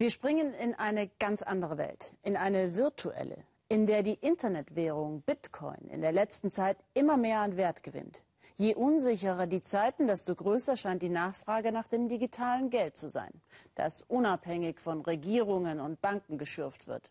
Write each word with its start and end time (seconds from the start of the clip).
Wir 0.00 0.08
springen 0.08 0.54
in 0.54 0.74
eine 0.74 1.08
ganz 1.18 1.42
andere 1.42 1.76
Welt, 1.76 2.14
in 2.22 2.34
eine 2.34 2.74
virtuelle, 2.74 3.36
in 3.68 3.86
der 3.86 4.02
die 4.02 4.14
Internetwährung 4.14 5.20
Bitcoin 5.20 5.90
in 5.90 6.00
der 6.00 6.10
letzten 6.10 6.50
Zeit 6.50 6.78
immer 6.94 7.18
mehr 7.18 7.40
an 7.40 7.58
Wert 7.58 7.82
gewinnt. 7.82 8.22
Je 8.54 8.74
unsicherer 8.74 9.46
die 9.46 9.60
Zeiten, 9.60 10.06
desto 10.06 10.34
größer 10.34 10.78
scheint 10.78 11.02
die 11.02 11.10
Nachfrage 11.10 11.70
nach 11.70 11.86
dem 11.86 12.08
digitalen 12.08 12.70
Geld 12.70 12.96
zu 12.96 13.10
sein, 13.10 13.42
das 13.74 14.02
unabhängig 14.08 14.80
von 14.80 15.02
Regierungen 15.02 15.80
und 15.80 16.00
Banken 16.00 16.38
geschürft 16.38 16.86
wird. 16.86 17.10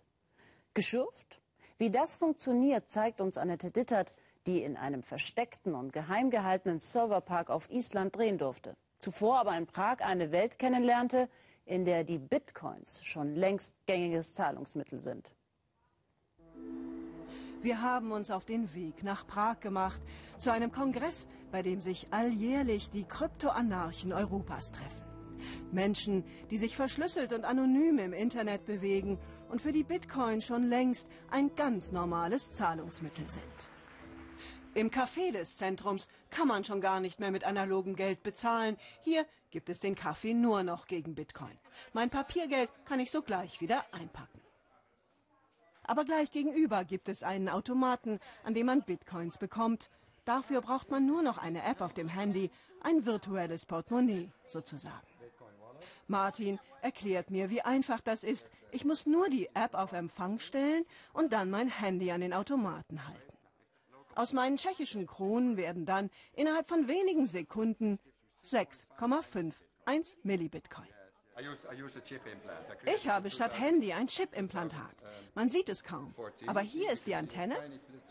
Geschürft? 0.73 1.41
Wie 1.77 1.91
das 1.91 2.15
funktioniert, 2.15 2.89
zeigt 2.89 3.21
uns 3.21 3.37
Annette 3.37 3.69
Dittert, 3.69 4.15
die 4.47 4.63
in 4.63 4.77
einem 4.77 5.03
versteckten 5.03 5.75
und 5.75 5.93
geheim 5.93 6.31
gehaltenen 6.31 6.79
Serverpark 6.79 7.51
auf 7.51 7.69
Island 7.69 8.15
drehen 8.15 8.39
durfte. 8.39 8.75
Zuvor 8.97 9.37
aber 9.37 9.55
in 9.55 9.67
Prag 9.67 10.01
eine 10.01 10.31
Welt 10.31 10.57
kennenlernte, 10.57 11.29
in 11.69 11.85
der 11.85 12.03
die 12.03 12.17
Bitcoins 12.17 13.05
schon 13.05 13.35
längst 13.35 13.75
gängiges 13.85 14.33
Zahlungsmittel 14.33 14.99
sind. 14.99 15.31
Wir 17.61 17.81
haben 17.81 18.11
uns 18.11 18.31
auf 18.31 18.43
den 18.43 18.73
Weg 18.73 19.03
nach 19.03 19.27
Prag 19.27 19.59
gemacht, 19.59 20.01
zu 20.39 20.51
einem 20.51 20.71
Kongress, 20.71 21.27
bei 21.51 21.61
dem 21.61 21.79
sich 21.79 22.11
alljährlich 22.11 22.89
die 22.89 23.03
Kryptoanarchen 23.03 24.13
Europas 24.13 24.71
treffen. 24.71 25.03
Menschen, 25.71 26.23
die 26.49 26.57
sich 26.57 26.75
verschlüsselt 26.75 27.33
und 27.33 27.45
anonym 27.45 27.99
im 27.99 28.13
Internet 28.13 28.65
bewegen 28.65 29.19
und 29.49 29.61
für 29.61 29.71
die 29.71 29.83
Bitcoin 29.83 30.41
schon 30.41 30.63
längst 30.63 31.07
ein 31.29 31.55
ganz 31.55 31.91
normales 31.91 32.51
Zahlungsmittel 32.51 33.29
sind. 33.29 33.43
Im 34.73 34.89
Café 34.89 35.31
des 35.31 35.57
Zentrums 35.57 36.07
kann 36.29 36.47
man 36.47 36.63
schon 36.63 36.81
gar 36.81 36.99
nicht 36.99 37.19
mehr 37.19 37.31
mit 37.31 37.43
analogem 37.43 37.95
Geld 37.95 38.23
bezahlen. 38.23 38.77
Hier 39.03 39.25
gibt 39.51 39.69
es 39.69 39.79
den 39.79 39.95
Kaffee 39.95 40.33
nur 40.33 40.63
noch 40.63 40.87
gegen 40.87 41.15
Bitcoin. 41.15 41.57
Mein 41.93 42.09
Papiergeld 42.09 42.69
kann 42.85 42.99
ich 42.99 43.11
sogleich 43.11 43.61
wieder 43.61 43.85
einpacken. 43.91 44.41
Aber 45.83 46.05
gleich 46.05 46.31
gegenüber 46.31 46.83
gibt 46.83 47.09
es 47.09 47.23
einen 47.23 47.49
Automaten, 47.49 48.19
an 48.43 48.53
dem 48.53 48.67
man 48.67 48.83
Bitcoins 48.83 49.37
bekommt. 49.37 49.89
Dafür 50.23 50.61
braucht 50.61 50.91
man 50.91 51.05
nur 51.07 51.23
noch 51.23 51.39
eine 51.39 51.63
App 51.63 51.81
auf 51.81 51.93
dem 51.93 52.07
Handy, 52.07 52.51
ein 52.81 53.05
virtuelles 53.05 53.65
Portemonnaie 53.65 54.29
sozusagen. 54.45 55.07
Martin 56.07 56.59
erklärt 56.81 57.31
mir, 57.31 57.49
wie 57.49 57.61
einfach 57.61 58.01
das 58.01 58.23
ist. 58.23 58.49
Ich 58.71 58.85
muss 58.85 59.05
nur 59.05 59.29
die 59.29 59.47
App 59.55 59.73
auf 59.73 59.93
Empfang 59.93 60.39
stellen 60.39 60.85
und 61.13 61.33
dann 61.33 61.49
mein 61.49 61.69
Handy 61.69 62.11
an 62.11 62.21
den 62.21 62.33
Automaten 62.33 63.07
halten. 63.07 63.33
Aus 64.15 64.33
meinen 64.33 64.57
tschechischen 64.57 65.07
Kronen 65.07 65.55
werden 65.55 65.85
dann 65.85 66.09
innerhalb 66.33 66.67
von 66.67 66.87
wenigen 66.87 67.25
Sekunden 67.25 67.99
6,51 68.43 70.15
Millibitcoin. 70.23 70.87
Ich 72.85 73.07
habe 73.07 73.29
statt 73.31 73.57
Handy 73.59 73.93
ein 73.93 74.07
Chip-Implantat. 74.07 74.95
Man 75.35 75.49
sieht 75.49 75.69
es 75.69 75.83
kaum. 75.83 76.13
Aber 76.47 76.59
hier 76.61 76.91
ist 76.91 77.07
die 77.07 77.15
Antenne 77.15 77.55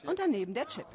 und 0.04 0.18
daneben 0.18 0.54
der 0.54 0.66
Chip. 0.66 0.86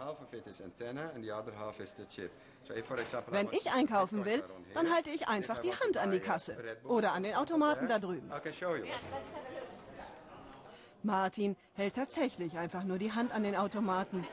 Wenn 3.28 3.50
ich 3.52 3.72
einkaufen 3.72 4.26
will, 4.26 4.44
dann 4.73 4.92
halte 4.92 5.09
ich 5.11 5.28
einfach 5.28 5.59
die 5.59 5.73
Hand 5.73 5.98
an 5.98 6.11
die 6.11 6.20
Kasse 6.20 6.58
oder 6.84 7.11
an 7.11 7.23
den 7.23 7.36
Automaten 7.36 7.88
da 7.88 8.00
drüben. 8.00 8.31
Martin 11.04 11.58
hält 11.73 11.95
tatsächlich 11.95 12.58
einfach 12.58 12.84
nur 12.84 12.98
die 12.98 13.11
Hand 13.11 13.34
an 13.34 13.44
den 13.44 13.56
Automaten. 13.56 14.26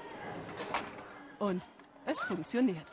Und 1.39 1.63
es 2.07 2.21
funktioniert. 2.21 2.87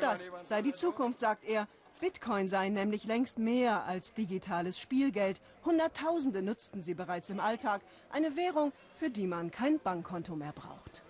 Das 0.00 0.28
sei 0.42 0.62
die 0.62 0.72
Zukunft, 0.72 1.20
sagt 1.20 1.44
er. 1.44 1.66
Bitcoin 2.00 2.48
sei 2.48 2.68
nämlich 2.68 3.04
längst 3.04 3.38
mehr 3.38 3.84
als 3.84 4.12
digitales 4.12 4.78
Spielgeld. 4.78 5.40
Hunderttausende 5.64 6.42
nutzten 6.42 6.82
sie 6.82 6.94
bereits 6.94 7.30
im 7.30 7.40
Alltag. 7.40 7.80
Eine 8.10 8.36
Währung, 8.36 8.72
für 8.96 9.08
die 9.08 9.26
man 9.26 9.50
kein 9.50 9.78
Bankkonto 9.80 10.36
mehr 10.36 10.52
braucht. 10.52 11.02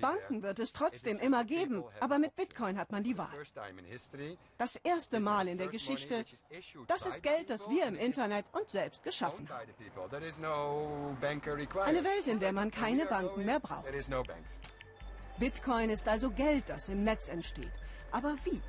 Banken 0.00 0.42
wird 0.42 0.58
es 0.60 0.72
trotzdem 0.72 1.18
immer 1.18 1.44
geben, 1.44 1.82
aber 1.98 2.18
mit 2.18 2.36
Bitcoin 2.36 2.78
hat 2.78 2.92
man 2.92 3.02
die 3.02 3.18
Wahl. 3.18 3.32
Das 4.58 4.76
erste 4.76 5.18
Mal 5.18 5.48
in 5.48 5.58
der 5.58 5.66
Geschichte, 5.68 6.24
das 6.86 7.06
ist 7.06 7.22
Geld, 7.22 7.50
das 7.50 7.68
wir 7.68 7.86
im 7.86 7.96
Internet 7.96 8.44
uns 8.52 8.70
selbst 8.70 9.02
geschaffen 9.02 9.48
haben. 9.48 9.74
Eine 11.80 12.04
Welt, 12.04 12.26
in 12.26 12.38
der 12.38 12.52
man 12.52 12.70
keine 12.70 13.06
Banken 13.06 13.44
mehr 13.44 13.58
braucht. 13.58 13.86
Bitcoin 15.38 15.90
ist 15.90 16.06
also 16.06 16.30
Geld, 16.30 16.64
das 16.68 16.88
im 16.88 17.02
Netz 17.02 17.28
entsteht. 17.28 17.72
Aber 18.12 18.36
wie? 18.44 18.62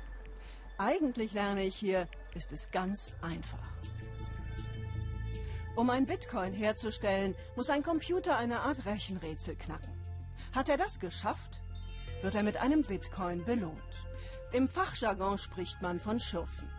Eigentlich 0.78 1.32
lerne 1.32 1.62
ich 1.62 1.76
hier, 1.76 2.08
ist 2.34 2.52
es 2.52 2.70
ganz 2.70 3.12
einfach. 3.22 3.76
Um 5.76 5.90
ein 5.90 6.06
Bitcoin 6.06 6.52
herzustellen, 6.52 7.34
muss 7.54 7.70
ein 7.70 7.82
Computer 7.82 8.36
eine 8.36 8.60
Art 8.60 8.84
Rechenrätsel 8.84 9.54
knacken. 9.56 9.92
Hat 10.52 10.68
er 10.68 10.76
das 10.76 10.98
geschafft, 10.98 11.60
wird 12.22 12.34
er 12.34 12.42
mit 12.42 12.56
einem 12.56 12.82
Bitcoin 12.82 13.44
belohnt. 13.44 13.76
Im 14.52 14.68
Fachjargon 14.68 15.38
spricht 15.38 15.82
man 15.82 16.00
von 16.00 16.18
Schürfen. 16.18 16.70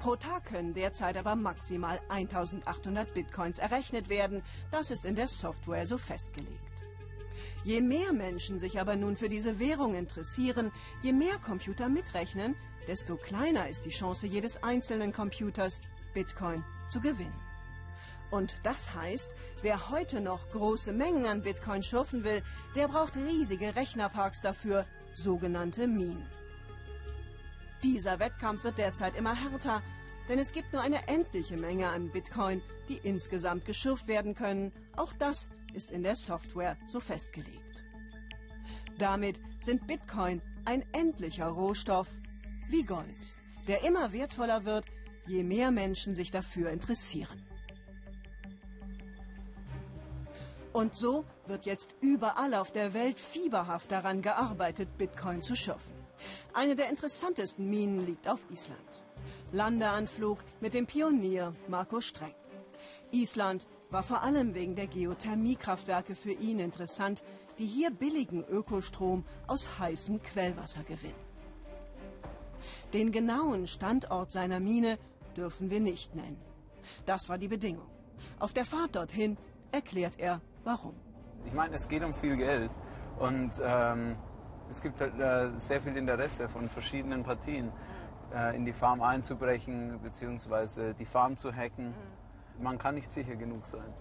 Pro 0.00 0.16
Tag 0.16 0.46
können 0.46 0.74
derzeit 0.74 1.16
aber 1.16 1.36
maximal 1.36 2.00
1800 2.08 3.14
Bitcoins 3.14 3.58
errechnet 3.58 4.08
werden. 4.08 4.42
Das 4.70 4.90
ist 4.90 5.04
in 5.04 5.14
der 5.14 5.28
Software 5.28 5.86
so 5.86 5.96
festgelegt. 5.96 6.69
Je 7.62 7.80
mehr 7.80 8.12
Menschen 8.12 8.58
sich 8.58 8.80
aber 8.80 8.96
nun 8.96 9.16
für 9.16 9.28
diese 9.28 9.58
Währung 9.58 9.94
interessieren, 9.94 10.72
je 11.02 11.12
mehr 11.12 11.36
Computer 11.44 11.88
mitrechnen, 11.88 12.56
desto 12.86 13.16
kleiner 13.16 13.68
ist 13.68 13.84
die 13.84 13.90
Chance 13.90 14.26
jedes 14.26 14.62
einzelnen 14.62 15.12
Computers, 15.12 15.80
Bitcoin 16.14 16.64
zu 16.88 17.00
gewinnen. 17.00 17.38
Und 18.30 18.56
das 18.62 18.94
heißt, 18.94 19.30
wer 19.62 19.90
heute 19.90 20.20
noch 20.20 20.48
große 20.50 20.92
Mengen 20.92 21.26
an 21.26 21.42
Bitcoin 21.42 21.82
schürfen 21.82 22.24
will, 22.24 22.42
der 22.74 22.88
braucht 22.88 23.16
riesige 23.16 23.74
Rechnerparks 23.74 24.40
dafür, 24.40 24.86
sogenannte 25.14 25.86
Minen. 25.86 26.26
Dieser 27.82 28.18
Wettkampf 28.20 28.64
wird 28.64 28.78
derzeit 28.78 29.16
immer 29.16 29.34
härter, 29.34 29.82
denn 30.28 30.38
es 30.38 30.52
gibt 30.52 30.72
nur 30.72 30.82
eine 30.82 31.08
endliche 31.08 31.56
Menge 31.56 31.88
an 31.88 32.10
Bitcoin, 32.10 32.62
die 32.88 33.00
insgesamt 33.02 33.64
geschürft 33.64 34.06
werden 34.06 34.34
können. 34.34 34.72
Auch 34.96 35.12
das 35.18 35.50
ist 35.74 35.90
in 35.90 36.02
der 36.02 36.16
Software 36.16 36.76
so 36.86 37.00
festgelegt. 37.00 37.84
Damit 38.98 39.40
sind 39.60 39.86
Bitcoin 39.86 40.42
ein 40.64 40.84
endlicher 40.92 41.48
Rohstoff 41.48 42.08
wie 42.68 42.82
Gold, 42.82 43.06
der 43.66 43.84
immer 43.84 44.12
wertvoller 44.12 44.64
wird, 44.64 44.84
je 45.26 45.42
mehr 45.42 45.70
Menschen 45.70 46.14
sich 46.14 46.30
dafür 46.30 46.70
interessieren. 46.70 47.42
Und 50.72 50.96
so 50.96 51.24
wird 51.46 51.66
jetzt 51.66 51.96
überall 52.00 52.54
auf 52.54 52.70
der 52.70 52.94
Welt 52.94 53.18
fieberhaft 53.18 53.90
daran 53.90 54.22
gearbeitet, 54.22 54.96
Bitcoin 54.98 55.42
zu 55.42 55.56
schürfen. 55.56 55.92
Eine 56.52 56.76
der 56.76 56.88
interessantesten 56.90 57.68
Minen 57.68 58.06
liegt 58.06 58.28
auf 58.28 58.40
Island. 58.50 58.80
Landeanflug 59.52 60.38
mit 60.60 60.74
dem 60.74 60.86
Pionier 60.86 61.54
Marco 61.66 62.00
Streng. 62.00 62.34
Island 63.10 63.66
war 63.90 64.02
vor 64.02 64.22
allem 64.22 64.54
wegen 64.54 64.76
der 64.76 64.86
Geothermiekraftwerke 64.86 66.14
für 66.14 66.32
ihn 66.32 66.58
interessant, 66.58 67.22
die 67.58 67.66
hier 67.66 67.90
billigen 67.90 68.44
Ökostrom 68.44 69.24
aus 69.46 69.78
heißem 69.78 70.22
Quellwasser 70.22 70.82
gewinnen. 70.82 71.30
Den 72.92 73.12
genauen 73.12 73.66
Standort 73.66 74.32
seiner 74.32 74.60
Mine 74.60 74.98
dürfen 75.36 75.70
wir 75.70 75.80
nicht 75.80 76.14
nennen. 76.14 76.40
Das 77.06 77.28
war 77.28 77.38
die 77.38 77.48
Bedingung. 77.48 77.86
Auf 78.38 78.52
der 78.52 78.64
Fahrt 78.64 78.96
dorthin 78.96 79.36
erklärt 79.72 80.18
er, 80.18 80.40
warum. 80.64 80.94
Ich 81.44 81.52
meine, 81.52 81.74
es 81.74 81.88
geht 81.88 82.02
um 82.02 82.14
viel 82.14 82.36
Geld 82.36 82.70
und 83.18 83.52
ähm, 83.62 84.16
es 84.68 84.80
gibt 84.80 85.00
halt, 85.00 85.18
äh, 85.18 85.58
sehr 85.58 85.80
viel 85.80 85.96
Interesse 85.96 86.48
von 86.48 86.68
verschiedenen 86.68 87.22
Partien, 87.22 87.72
äh, 88.32 88.56
in 88.56 88.64
die 88.64 88.72
Farm 88.72 89.02
einzubrechen 89.02 89.98
bzw. 90.00 90.94
die 90.94 91.04
Farm 91.04 91.36
zu 91.36 91.54
hacken. 91.54 91.94
Man 92.60 92.78
kann 92.78 92.94
nicht 92.94 93.10
sicher 93.10 93.36
genug 93.36 93.66
sein. 93.66 93.94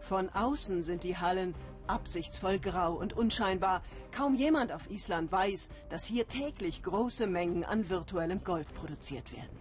Von 0.00 0.28
außen 0.30 0.82
sind 0.82 1.02
die 1.02 1.16
Hallen 1.16 1.54
absichtsvoll 1.86 2.58
grau 2.58 2.92
und 2.94 3.12
unscheinbar. 3.12 3.82
Kaum 4.12 4.34
jemand 4.34 4.72
auf 4.72 4.88
Island 4.90 5.32
weiß, 5.32 5.68
dass 5.88 6.04
hier 6.04 6.28
täglich 6.28 6.82
große 6.82 7.26
Mengen 7.26 7.64
an 7.64 7.88
virtuellem 7.88 8.44
Gold 8.44 8.72
produziert 8.74 9.32
werden. 9.32 9.58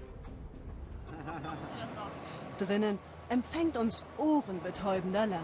Drinnen 2.59 2.99
empfängt 3.29 3.77
uns 3.77 4.03
ohrenbetäubender 4.17 5.25
Lärm. 5.25 5.43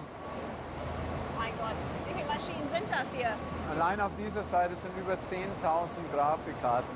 Mein 1.38 1.52
Gott, 1.58 1.76
wie 2.08 2.14
viele 2.14 2.28
Maschinen 2.28 2.70
sind 2.72 2.86
das 2.92 3.12
hier? 3.14 3.32
Allein 3.72 4.02
auf 4.02 4.12
dieser 4.24 4.44
Seite 4.44 4.76
sind 4.76 4.92
über 4.98 5.14
10.000 5.14 5.88
Grafikkarten, 6.14 6.96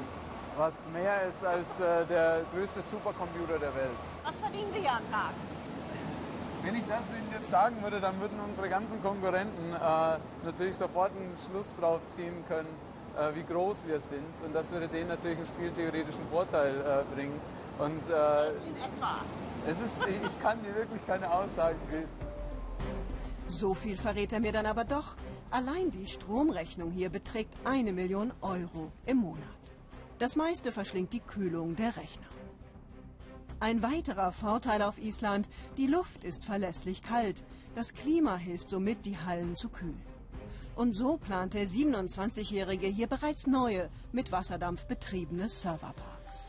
was 0.59 0.73
mehr 0.91 1.23
ist 1.29 1.43
als 1.45 1.79
äh, 1.79 2.05
der 2.05 2.41
größte 2.53 2.81
Supercomputer 2.81 3.57
der 3.57 3.73
Welt. 3.75 3.97
Was 4.25 4.37
verdienen 4.37 4.69
Sie 4.73 4.81
hier 4.81 4.91
am 4.91 5.09
Tag? 5.09 5.31
Wenn 6.61 6.75
ich 6.75 6.83
das 6.85 7.03
Ihnen 7.17 7.31
jetzt 7.31 7.49
sagen 7.49 7.81
würde, 7.81 8.01
dann 8.01 8.19
würden 8.19 8.37
unsere 8.45 8.67
ganzen 8.67 9.01
Konkurrenten 9.01 9.73
äh, 9.73 10.17
natürlich 10.43 10.75
sofort 10.75 11.11
einen 11.11 11.33
Schluss 11.47 11.73
drauf 11.79 12.01
ziehen 12.07 12.43
können, 12.49 12.67
äh, 13.17 13.33
wie 13.35 13.43
groß 13.43 13.87
wir 13.87 14.01
sind. 14.01 14.35
Und 14.45 14.53
das 14.53 14.69
würde 14.71 14.89
denen 14.89 15.07
natürlich 15.07 15.37
einen 15.37 15.47
spieltheoretischen 15.47 16.27
Vorteil 16.29 16.75
äh, 16.75 17.15
bringen. 17.15 17.39
Und 17.79 18.03
äh, 18.09 18.49
In 18.67 18.75
etwa. 18.75 19.23
es 19.65 19.79
ist, 19.79 20.03
ich 20.05 20.41
kann 20.41 20.61
dir 20.61 20.75
wirklich 20.75 21.05
keine 21.07 21.31
Aussagen 21.31 21.79
geben. 21.89 22.09
So 23.47 23.73
viel 23.73 23.97
verrät 23.97 24.33
er 24.33 24.41
mir 24.41 24.51
dann 24.51 24.65
aber 24.65 24.83
doch. 24.83 25.15
Allein 25.51 25.89
die 25.89 26.05
Stromrechnung 26.07 26.91
hier 26.91 27.09
beträgt 27.09 27.55
eine 27.63 27.93
Million 27.93 28.33
Euro 28.41 28.91
im 29.05 29.17
Monat. 29.19 29.58
Das 30.19 30.35
meiste 30.35 30.73
verschlingt 30.73 31.13
die 31.13 31.21
Kühlung 31.21 31.77
der 31.77 31.95
Rechner. 31.95 32.27
Ein 33.61 33.81
weiterer 33.81 34.33
Vorteil 34.33 34.81
auf 34.81 34.97
Island, 34.99 35.47
die 35.77 35.87
Luft 35.87 36.25
ist 36.25 36.43
verlässlich 36.43 37.01
kalt. 37.01 37.41
Das 37.73 37.93
Klima 37.93 38.35
hilft 38.35 38.69
somit, 38.69 39.05
die 39.05 39.17
Hallen 39.17 39.55
zu 39.55 39.69
kühlen. 39.69 40.01
Und 40.75 40.93
so 40.93 41.17
plant 41.17 41.53
der 41.53 41.67
27-Jährige 41.67 42.87
hier 42.87 43.07
bereits 43.07 43.47
neue, 43.47 43.89
mit 44.11 44.31
Wasserdampf 44.31 44.85
betriebene 44.85 45.47
Serverparks. 45.47 46.45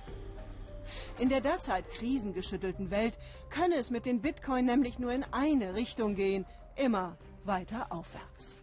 In 1.18 1.28
der 1.28 1.40
derzeit 1.40 1.88
krisengeschüttelten 1.90 2.90
Welt 2.90 3.18
könne 3.50 3.76
es 3.76 3.90
mit 3.90 4.04
den 4.04 4.20
Bitcoin 4.20 4.64
nämlich 4.64 4.98
nur 4.98 5.12
in 5.12 5.24
eine 5.30 5.74
Richtung 5.74 6.16
gehen, 6.16 6.44
immer 6.76 7.16
weiter 7.44 7.86
aufwärts. 7.90 8.60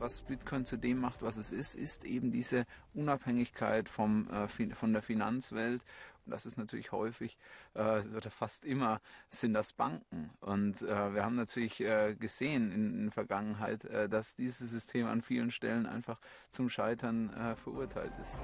Was 0.00 0.22
Bitcoin 0.22 0.64
zu 0.64 0.76
dem 0.76 1.00
macht, 1.00 1.22
was 1.22 1.36
es 1.36 1.50
ist, 1.50 1.74
ist 1.74 2.04
eben 2.04 2.30
diese 2.30 2.66
Unabhängigkeit 2.94 3.88
vom, 3.88 4.28
äh, 4.30 4.48
von 4.74 4.92
der 4.92 5.02
Finanzwelt. 5.02 5.82
Und 6.24 6.32
das 6.32 6.44
ist 6.44 6.58
natürlich 6.58 6.92
häufig 6.92 7.38
äh, 7.74 8.00
oder 8.00 8.30
fast 8.30 8.64
immer 8.64 9.00
sind 9.30 9.54
das 9.54 9.72
Banken. 9.72 10.30
Und 10.40 10.82
äh, 10.82 11.14
wir 11.14 11.24
haben 11.24 11.36
natürlich 11.36 11.80
äh, 11.80 12.14
gesehen 12.18 12.70
in, 12.70 12.94
in 12.94 13.02
der 13.04 13.12
Vergangenheit, 13.12 13.84
äh, 13.84 14.08
dass 14.08 14.36
dieses 14.36 14.70
System 14.70 15.06
an 15.06 15.22
vielen 15.22 15.50
Stellen 15.50 15.86
einfach 15.86 16.20
zum 16.50 16.68
Scheitern 16.68 17.32
äh, 17.32 17.56
verurteilt 17.56 18.12
ist. 18.20 18.38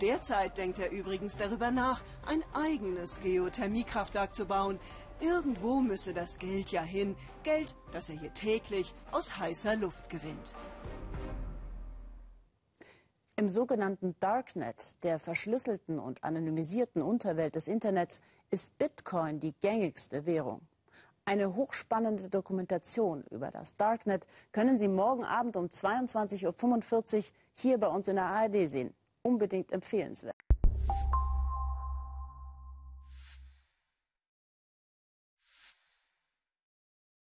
Derzeit 0.00 0.56
denkt 0.56 0.78
er 0.78 0.90
übrigens 0.90 1.36
darüber 1.36 1.70
nach, 1.70 2.02
ein 2.26 2.42
eigenes 2.54 3.20
Geothermiekraftwerk 3.20 4.34
zu 4.34 4.46
bauen. 4.46 4.80
Irgendwo 5.20 5.80
müsse 5.80 6.14
das 6.14 6.38
Geld 6.38 6.70
ja 6.70 6.82
hin. 6.82 7.14
Geld, 7.42 7.74
das 7.92 8.08
er 8.08 8.18
hier 8.18 8.32
täglich 8.32 8.94
aus 9.12 9.36
heißer 9.36 9.76
Luft 9.76 10.08
gewinnt. 10.08 10.54
Im 13.36 13.48
sogenannten 13.48 14.16
Darknet, 14.20 15.02
der 15.02 15.18
verschlüsselten 15.18 15.98
und 15.98 16.22
anonymisierten 16.24 17.00
Unterwelt 17.00 17.54
des 17.54 17.68
Internets, 17.68 18.20
ist 18.50 18.76
Bitcoin 18.78 19.40
die 19.40 19.54
gängigste 19.60 20.26
Währung. 20.26 20.60
Eine 21.24 21.54
hochspannende 21.54 22.28
Dokumentation 22.28 23.24
über 23.30 23.50
das 23.50 23.76
Darknet 23.76 24.26
können 24.52 24.78
Sie 24.78 24.88
morgen 24.88 25.24
Abend 25.24 25.56
um 25.56 25.66
22.45 25.66 27.16
Uhr 27.16 27.24
hier 27.54 27.78
bei 27.78 27.86
uns 27.86 28.08
in 28.08 28.16
der 28.16 28.24
ARD 28.24 28.68
sehen. 28.68 28.94
Unbedingt 29.22 29.70
empfehlenswert. 29.72 30.36